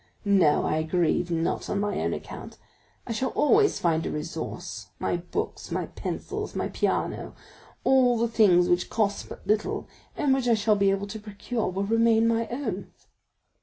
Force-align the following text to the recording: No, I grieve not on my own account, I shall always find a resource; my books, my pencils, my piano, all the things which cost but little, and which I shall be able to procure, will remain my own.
No, 0.25 0.65
I 0.65 0.81
grieve 0.81 1.29
not 1.29 1.69
on 1.69 1.79
my 1.79 1.99
own 1.99 2.11
account, 2.11 2.57
I 3.05 3.11
shall 3.11 3.29
always 3.35 3.77
find 3.77 4.03
a 4.03 4.09
resource; 4.09 4.87
my 4.97 5.17
books, 5.17 5.69
my 5.69 5.85
pencils, 5.85 6.55
my 6.55 6.69
piano, 6.69 7.35
all 7.83 8.17
the 8.17 8.27
things 8.27 8.67
which 8.67 8.89
cost 8.89 9.29
but 9.29 9.45
little, 9.45 9.87
and 10.17 10.33
which 10.33 10.47
I 10.47 10.55
shall 10.55 10.75
be 10.75 10.89
able 10.89 11.05
to 11.05 11.19
procure, 11.19 11.69
will 11.69 11.83
remain 11.83 12.27
my 12.27 12.47
own. 12.47 12.91